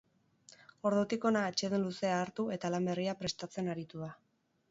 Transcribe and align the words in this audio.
Ordutik 0.89 1.27
hona 1.29 1.43
atseden 1.49 1.85
luzea 1.89 2.17
hartu 2.21 2.47
eta 2.57 2.73
lan 2.77 2.89
berria 2.93 3.17
prestatzen 3.21 3.73
aritu 3.75 4.05
da. 4.05 4.09